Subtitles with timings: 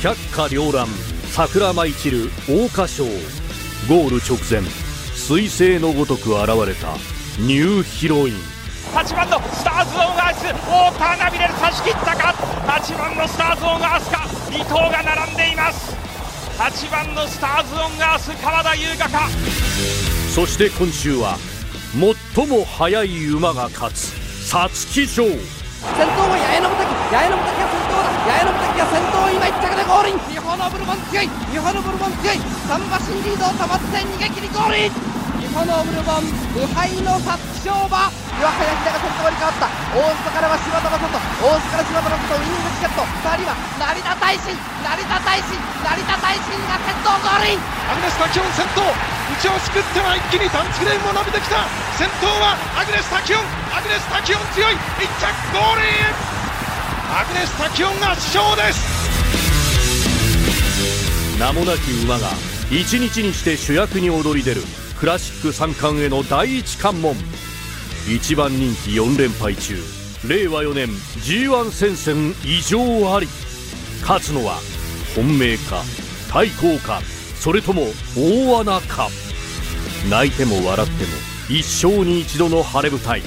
[0.00, 0.86] 百花繚乱
[1.32, 3.04] 桜舞い散る桜花賞
[3.88, 6.94] ゴール直前彗星のごとく現れた
[7.40, 8.34] ニューヒロイン。
[8.94, 14.18] 8番のスターズ・オン・アースウォーターナビレル差し切ったか？8番のスターズ・オン・アースか
[14.50, 15.96] ？2頭が並んでいます。
[16.56, 19.28] 8番のスターズ・オン・アース川田優雅か？
[20.32, 21.36] そして今週は
[22.34, 24.14] 最も速い馬が勝つ
[24.48, 25.24] 皐月賞。
[25.24, 27.67] 先頭は八重の滝ヤエノムテキが先頭だ
[28.28, 35.08] ヤエノムテキが先頭今1着でゴールインミホノブルボン強いミホノブルボン強い3馬身リードを保って逃げ切りゴールイン
[35.48, 51.64] このブルボン無敗の皐月賞馬岩早秀が先頭に変わった大津からは柴田正人大津から柴田正人ウイニングチケット2人はナリタタイシンナリタタイシンナリタタイシンが先頭ゴールインアグネス・タキオン先頭内をすくっては一気にダンツフレームも伸びてきた
[51.96, 56.37] 先頭はアグネス・タキオンアグネス・タキオン強い1着ゴールイン
[57.10, 59.08] アグネス・タキオン圧勝です。
[61.40, 62.28] 名もなき馬が
[62.70, 64.60] 一日にして主役に躍り出る
[65.00, 67.16] クラシック三冠への第一関門。
[68.14, 69.76] 一番人気4連敗中
[70.28, 73.26] 令和4年 G1 戦線異常あり。
[74.02, 74.58] 勝つのは
[75.16, 75.82] 本命か
[76.30, 77.00] 対抗か
[77.40, 77.86] それとも
[78.18, 79.08] 大穴か。
[80.10, 81.10] 泣いても笑っても
[81.48, 83.22] 一生に一度の晴れ舞台。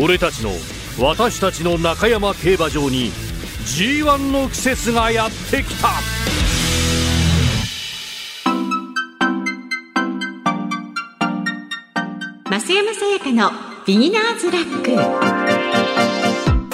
[0.00, 0.52] 俺たちの
[1.02, 3.10] 私たちの中山競馬場に
[3.64, 5.88] G1 の季節がやってきた。
[12.50, 13.50] 増山さやかの
[13.86, 14.90] ビギナーズラック。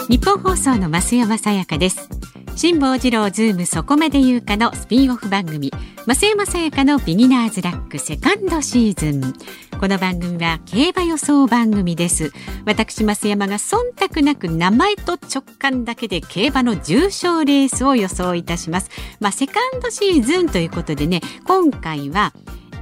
[0.08, 2.08] ニッポン放送の増山さやかです。
[2.56, 5.70] 辛坊治郎ズームそこまで言うかのスピンオフ番組。
[6.06, 9.34] 増山さやかのビギナーズラックセカンドシーズン。
[9.78, 12.32] この番組は競馬予想番組です
[12.64, 22.32] 私増山が忖度なく名前と直感だけで競馬の重賞レースを予想いたしますまあセカンドシーズンということでね今回は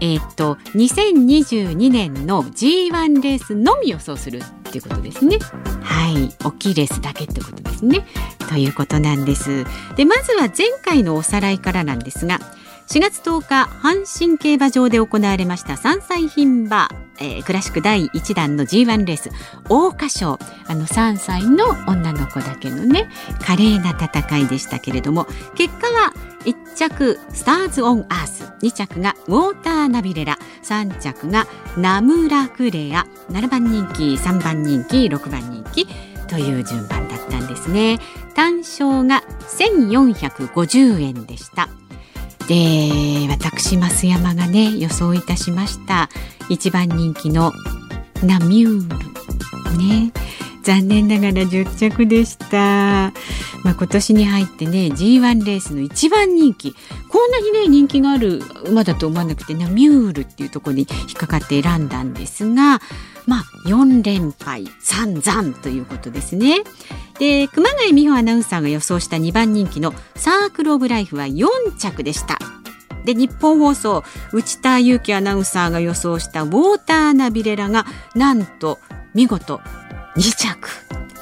[0.00, 5.38] えー、っと2022年の G1 レースのみ予想するっていうことですね。
[5.82, 8.04] はい、大きいレースだけってことですね。
[8.48, 9.64] ということなんです。
[9.96, 12.40] で、まずは前回のおさらいからなんですが、
[12.86, 19.30] 4月10日阪神競馬場で行われました3歳牝馬、えー、クラシック第1弾の G1 レース
[19.64, 20.38] 桜花賞。
[20.66, 23.08] あの3歳の女の子だけのね
[23.40, 26.12] 華麗な戦いでしたけれども結果は
[26.44, 31.46] 1着スターズ・オン・アース2着がウォーター・ナビレラ3着が
[31.76, 35.86] ナムラ・クレア7番人気3番人気6番人気
[36.26, 37.98] という順番だったんですね。
[38.34, 41.68] 単勝が1450円でした。
[42.48, 46.10] で私増山がね予想いたしました
[46.48, 47.52] 一番人気の
[48.22, 50.12] ナミュールね。
[50.64, 53.12] 残念ながら10着でした。
[53.62, 56.74] まあ、今年に入ってね G1 レースの一番人気
[57.08, 62.80] こんなにね人気がある馬だと思わなくてナミュールっていうところに引っかかって選んだんですが
[63.26, 66.62] まあ4連敗散々ということですね。
[67.18, 71.46] で熊谷美穂アナウンサーが予想した2番人気のサークル・オブ・ライフは4
[71.78, 72.38] 着でした。
[73.04, 74.02] で日本放送
[74.32, 78.78] 内田裕樹アナウンサーが予想したウォーターナビレラがなんと
[79.14, 79.60] 見事
[80.16, 80.68] 2着。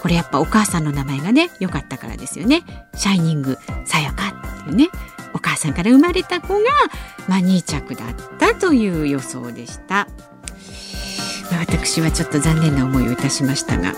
[0.01, 2.63] これやっぱお母さんの名前がね良かったからですよね。
[2.95, 4.89] シャイニングさやかっていうね。
[5.35, 6.61] お母さんから生まれた子が、
[7.27, 10.07] まあ、2着だったという予想でした、
[11.51, 13.95] まあ、私はちょっと残念な思いをいたしましたが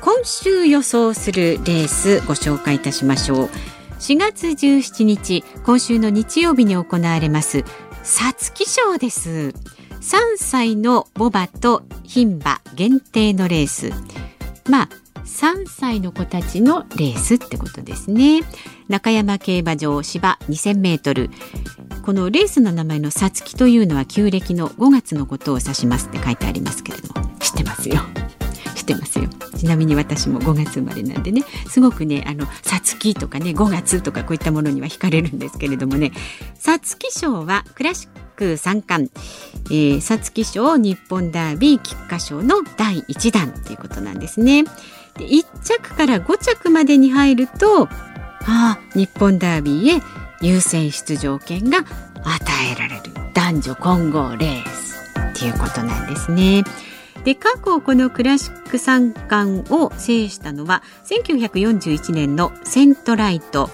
[0.00, 3.50] 今週予想するレースご紹介いたしましょう。
[3.98, 7.64] 4月17日今週の日曜日に行われます
[8.02, 9.52] 皐月賞です。
[10.00, 13.92] 3歳のボバと牝馬限定のレース。
[14.70, 14.88] まあ
[15.24, 18.40] 3歳の子たちのレースってことですね。
[18.88, 21.30] 中山競馬場芝2000メートル。
[22.02, 27.30] このレースの名前のさつきというのは旧暦の5月のことを指しますって書いてありますけれども。
[27.38, 27.96] 知ってますよ。
[28.74, 29.28] 知ってますよ。
[29.56, 31.42] ちなみに私も5月生まれなんでね。
[31.68, 36.12] すごくねあのさつきとかね5月とかこういったものには惹かれるんですけれどもね。
[36.54, 39.10] さつき賞はクラシック三冠
[39.68, 44.64] 皐月賞日本ダービー菊花賞の第1弾ということなんですね。
[45.14, 47.88] で1着から5着までに入ると
[48.46, 50.02] あ日本ダービーへ
[50.40, 51.84] 優先出場権が与
[52.72, 53.02] えられる
[53.34, 56.64] 男女混合レースっていうことなんですね。
[57.24, 63.68] で過去このクラシック三冠を制したのは1941年のセントライト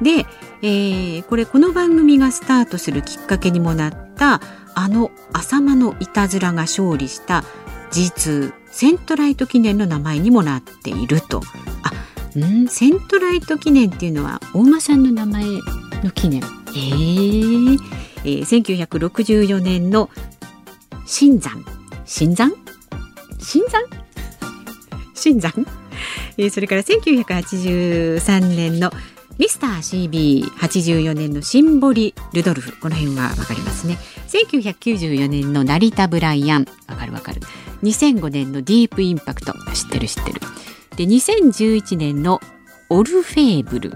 [0.00, 0.26] で、
[0.62, 4.40] えー、これこの番組がスタートするきっかけにもなった
[4.74, 7.44] あの浅間のいたずらが勝利した
[7.92, 11.40] G2 セントライト記念の名前にもなっていると。
[11.82, 11.92] あ
[12.36, 12.68] うん？
[12.68, 15.44] セントライト記念っていうのは大間さんの名前
[16.02, 16.42] の記念。
[16.42, 17.78] えー、
[18.24, 20.10] えー、1964年の
[21.06, 21.64] 新山。
[22.04, 22.52] 新山？
[23.38, 24.06] 新山？
[25.14, 25.66] 新山、
[26.36, 28.90] えー、それから1983年の
[29.38, 32.80] ミスター CB84 年のシンボリ・ルドルフ。
[32.80, 33.98] この辺はわかりますね。
[34.28, 36.66] 1994年の成田ブライアン。
[36.88, 37.42] わかるわかる。
[37.82, 39.52] 2005年のディープインパクト。
[39.74, 40.40] 知ってる知ってる。
[40.96, 42.40] で2011年の
[42.88, 43.92] オルフェーブル。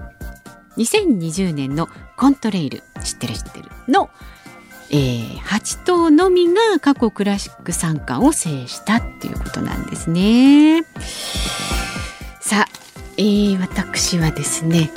[0.77, 1.89] 2020年の
[2.19, 2.83] コントレイル。
[3.03, 3.71] 知ってる知ってる。
[3.89, 4.11] の、
[4.91, 10.85] えー、8頭のみが過去クラシック三冠を制したっていうことなんですね。
[12.41, 12.69] さあ、
[13.17, 14.91] えー、私はですね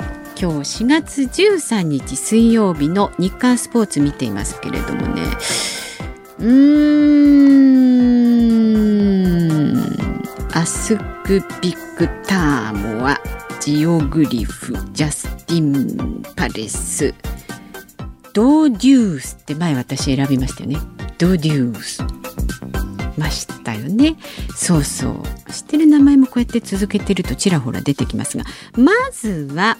[0.44, 5.22] 今日4月13日水曜日の日刊スポーツ見ていますけれどもね。
[6.38, 6.46] うー
[9.72, 10.52] ん。
[10.52, 13.18] アスクビッグターモア
[13.58, 17.14] ジオグリフジャスティンパレス
[18.34, 20.76] ドデュースって前私選びましたよね。
[21.16, 22.02] ドデュース。
[23.16, 24.16] ましたよね。
[24.54, 25.22] そうそう。
[25.50, 28.44] 知ってる名前もこうやって続けてるとちらほら出てきますが
[28.76, 29.78] まずは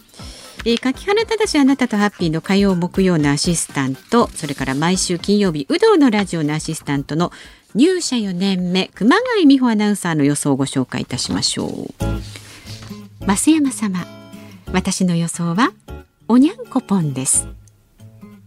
[0.67, 7.33] えー、柿原正あなたとハッピーの火曜木曜のアシスタントそれから毎週金曜日有働のラジオのアシスタントの
[7.75, 13.27] 入社4年目熊谷美穂アナウンサーの予想をご紹介いたしましょう。
[13.27, 14.07] 増山様
[14.73, 15.73] 私の予想は
[16.29, 17.47] おにゃんこぽんです。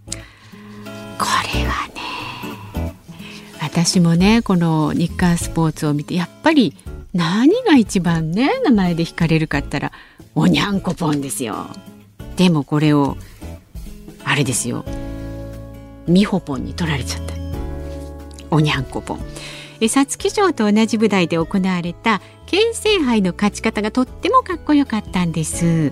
[0.09, 2.93] これはね
[3.61, 6.73] 私もねこの日刊スポーツを見てやっぱり
[7.13, 9.91] 何が一番ね名前で惹かれるかったら
[10.33, 11.67] おにゃんこぽんですよ。
[12.38, 13.18] でもこれを
[14.24, 14.86] あれですよ。
[16.07, 17.34] みほぽんに取られちゃった。
[18.50, 19.19] おにゃんこぽん。
[19.81, 25.92] え皐月賞と同じ舞台で行われた京成杯の勝ち方がとってもかっこよかったんです。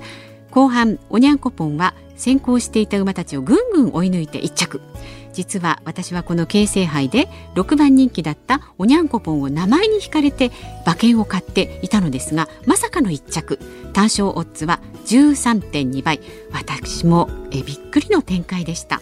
[0.52, 4.82] 後半おにゃんこぽんは先行していた馬たちをぐんぐん追い抜いて1着。
[5.34, 10.50] 実は私はこの京成杯で6番人気だったおにゃんこぽんを名前に引かれて
[10.86, 13.60] 馬券を買っていたのですがまさかの1着。
[13.92, 16.20] 単勝オッズは13.2倍。
[16.52, 19.02] 私もえびっくりの展開でした。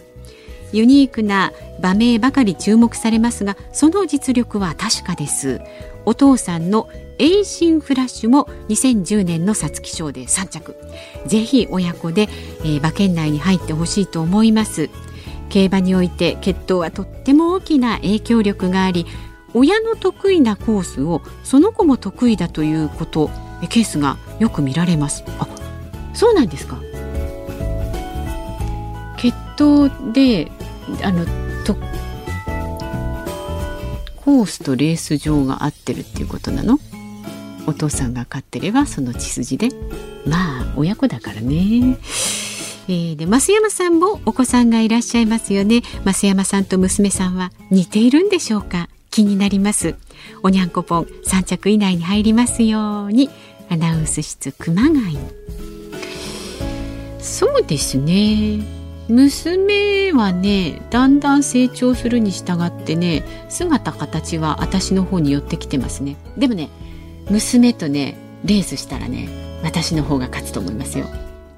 [0.72, 5.60] ユニークな馬名ばかり注目されますがその実力は確かです。
[6.04, 10.76] お父さんのエイシンフラッシュも2010年の皐月賞で3着。
[11.26, 12.28] ぜひ親子で、
[12.62, 14.90] えー、馬券内に入ってほしいと思います。
[15.48, 19.06] 競馬において血統はとっても大きな影響力があり
[19.52, 23.30] 親の得意なコースをその子も得意だということ
[23.68, 25.22] ケースがよく見られます。
[25.38, 25.46] あ
[26.14, 26.80] そうなんですか？
[29.18, 30.50] 血統で
[31.02, 31.24] あの
[31.64, 31.74] と
[34.16, 36.78] コースとレース場が合ってるっていうことなの？
[37.66, 39.68] お父さんが飼ってればその血筋で。
[40.26, 41.98] まあ親子だからね。
[42.86, 45.82] えー、で増山さんもお子さんがいらっしゃいますよね。
[46.04, 48.88] 増山さんと娘さんは似ているんでしょうか？
[49.10, 49.96] 気になります。
[50.42, 53.30] おにゃんこぽん3着以内に入りますように。
[53.70, 55.18] アナウンス室熊谷。
[57.24, 58.60] そうですね。
[59.08, 66.16] 娘はねだんだん成長するに従ってね姿形は私の方に寄ってきてますね。
[66.36, 66.68] でもね
[67.30, 69.28] 娘とねレースしたらね
[69.62, 71.06] 私の方が勝つと思いますよ。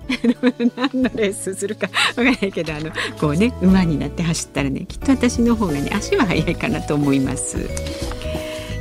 [0.76, 7.58] 何のレースするかわからないけどあのこうね馬になって走ったらねきっと私の方がね足は速いかなと思います。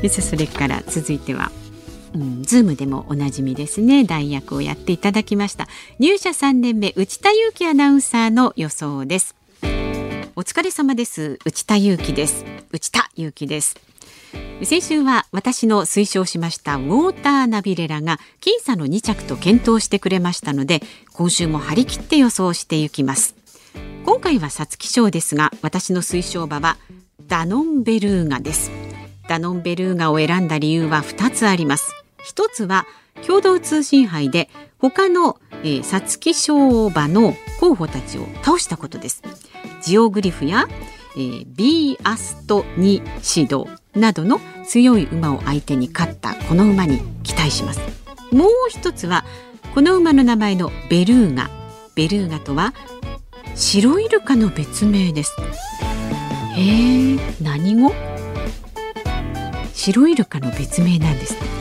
[0.08, 1.52] それから続いては。
[2.16, 4.06] うん、ズームでもおなじみですね。
[4.06, 5.68] 代役をやっていただきました。
[6.00, 9.36] 入社3年目内田裕樹アナウンサーの予想です。
[10.38, 11.40] お疲れ様です。
[11.46, 12.46] 内田裕樹です。
[12.72, 13.76] 内田裕樹です。
[14.64, 20.82] 先週は私の推奨しましたウォーターナビレラが僅差の2着と検討してくれましたので
[21.14, 23.36] 今週も張り切って予想していきます。
[24.06, 26.78] 今回は皐月賞ですが私の推奨馬は
[27.28, 28.72] ダノンベルーガです。
[29.28, 32.05] ダノンベルーガを選んだ理由は2つあります。
[32.26, 32.88] 一つは
[33.26, 39.22] 共同通信杯で他の皐月賞馬の候補たちを倒したことです。
[39.84, 40.68] ジオグリフや、
[41.16, 47.80] えー、ビーアストニシドなどの強い馬を相手に勝ったこの馬に期待します。
[48.32, 49.24] もう一つは
[49.76, 51.50] この馬の名前のベルーガ。
[51.94, 52.74] ベルーガとは
[53.54, 55.36] 白イルカの別名です。
[56.58, 57.94] へえ何語？
[59.74, 61.55] 白イルカの別名なんです。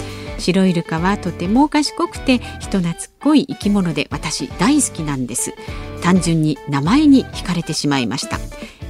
[0.45, 5.55] 白イルカはとても賢くて人懐っこい生き物で私大好きなんです。
[6.03, 8.39] 単純に名前に惹かれてしまいました。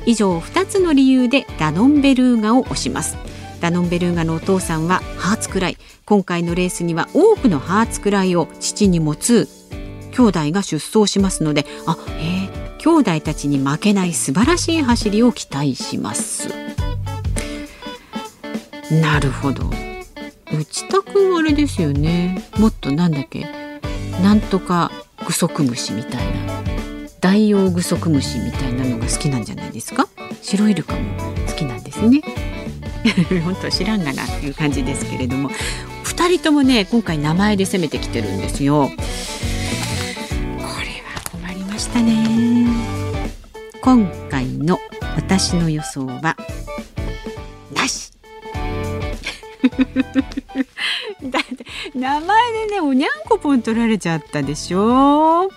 [0.05, 3.17] 以上2つの理由でダノンベルーガを推します。
[3.61, 5.77] ダノンベルーガのお父さんはハーツクライ。
[6.05, 9.49] 今回のレースには多くのハーツクライを父に持つ
[10.11, 16.49] 兄弟が出走しますのであえー、兄弟たちに負けない素晴らしい走りを期待します。
[18.91, 19.84] なるほど。
[20.53, 22.45] 内田君はあれですよね。
[22.59, 23.47] もっとなんだっけ。
[24.23, 24.93] なんとか
[25.27, 26.63] グソクムシみたいな。
[27.21, 30.09] ダイオウグソクムシみたいなのが好きなんじゃないですか。
[30.43, 31.01] 白イルカも
[31.47, 32.23] 好きなんですね。
[33.45, 35.51] 本当知らんがなっていう感じですけれども。
[36.05, 38.91] 2人ともね今回名前で攻めてきてるんですよ。
[38.91, 38.99] これ
[40.61, 42.69] は困りましたね。
[43.81, 44.79] 今回の
[45.17, 46.37] 私の予想は
[51.25, 51.65] だって
[51.99, 55.49] 名前でねおにゃんこぽん取られちゃったでしょ？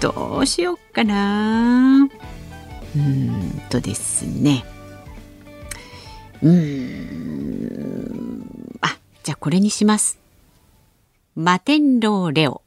[0.00, 2.08] どうしよっかな？
[2.96, 4.64] うんとですね。
[6.42, 7.68] うん。
[8.82, 10.18] あじゃあこれにします。
[11.34, 12.60] マテンローレオ。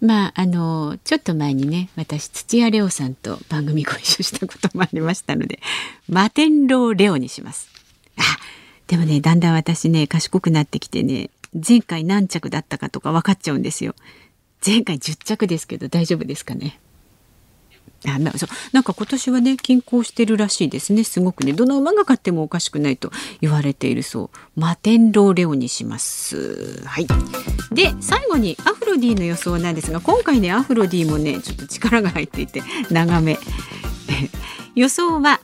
[0.00, 5.60] まああのちょっと前にね私土屋レオさんと番組ご一緒したこともありましたので
[6.10, 7.70] マテンローレオにします。
[8.86, 13.94] でもねだんだん私ね賢くなってきてね前回何着だったかとか分かっちゃうんですよ。
[14.64, 16.80] 前回10着ですけど大丈夫ですかね。
[18.06, 18.48] あなそう。
[18.72, 21.04] なんか今年はね均衡してるらしいですね。
[21.04, 21.52] すごくね。
[21.52, 23.10] どの馬が勝ってもおかしくないと
[23.40, 24.60] 言われているそう。
[24.60, 26.82] マテンローレオにします。
[26.84, 27.06] はい。
[27.72, 33.38] で最後にアフロディの予想なんですが今回ねアフロディもねちょっと力が入っていて長め。
[34.74, 35.40] 予想は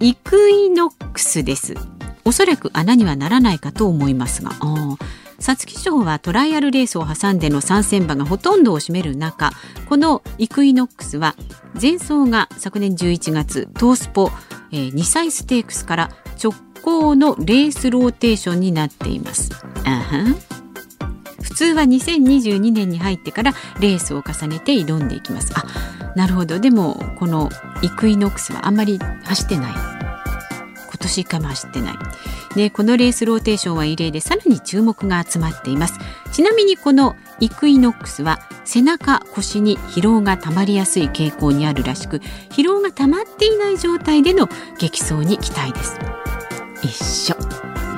[0.00, 1.74] イクイノックスです。
[2.26, 4.50] おそらく穴にはならないかと思いますが
[5.38, 9.52] 皐月賞はトライアルレースを挟んでの参戦馬がほとんどを占める中
[9.88, 11.36] このイクイノックスは
[11.80, 14.30] 前走が昨年11月トースポ、
[14.72, 16.10] えー、2歳ステークスから
[16.42, 16.52] 直
[16.82, 19.50] 行のレースローテーションになっています。
[21.42, 25.52] 普通は2022年に入ってからレースを重ねて挑んでいきます。
[25.56, 25.64] あ
[26.14, 27.50] なるほどでもこの
[27.82, 29.95] イクイノックスはあんまり走ってない
[31.06, 31.98] 今年一回も走ってない。
[32.56, 35.94] でこのレースローテーションは異例でさらに注目が集まっています。
[36.32, 42.18] ちなみにこのイクイノックスは背中腰に疲労がたまりやすい傾向にあるらしく
[42.50, 44.48] 疲労がたまっていない状態での
[44.78, 45.96] 激走に期待です。
[46.82, 47.36] 一緒。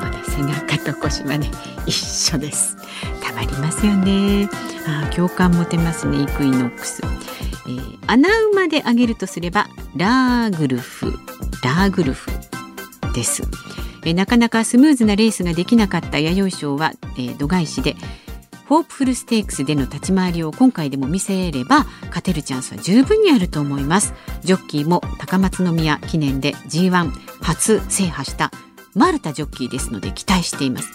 [0.01, 1.51] まだ背中と腰はね
[1.87, 2.77] 一緒です。
[3.23, 4.51] たまりますよね。
[4.87, 7.03] あ共感持てますねイクイノックス、
[7.67, 11.13] えー、穴馬で挙げるとすればラーグルフ。
[11.65, 12.31] ラーグルフ。
[13.13, 13.43] です。
[14.05, 17.97] えなかなかスムーズなレースができなかった弥生賞は、えー、度外視で
[18.67, 24.15] ホープフルステークスでの立ち回りを今回でも見せれば勝てるチャンスは十分にあると思います。
[24.43, 27.11] ジョッキーも高松宮記念で G1
[27.41, 28.51] 初制覇した
[28.95, 30.91] マルタジョッキーですので期待しています。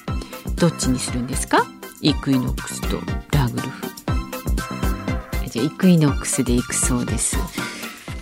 [0.55, 1.65] どっちにするんですか？
[2.01, 3.00] イクイノックスと
[3.32, 3.88] ラグルフ。
[5.50, 7.38] じゃあイクイノックスで行くそうです。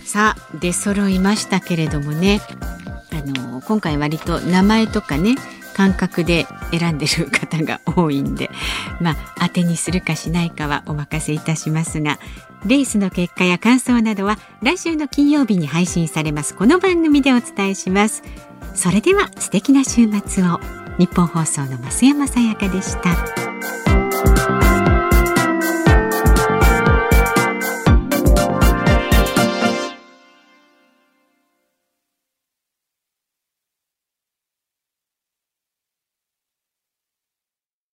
[0.04, 2.40] さあ出揃いましたけれどもね。
[3.12, 5.36] あの今回割と名前とかね
[5.74, 8.50] 感覚で選んでる方が多いんで
[9.00, 12.18] まあ当てにするかしないかはお任せいたしますが
[12.66, 18.22] レースの結果や感想などは来週の金曜日に配信されますこの番組でお伝えします。
[18.74, 20.60] それでは素敵な週末を。
[20.98, 23.51] 日本放送の増山さやかでした。